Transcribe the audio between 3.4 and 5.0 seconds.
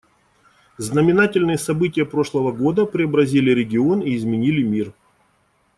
регион и изменили мир.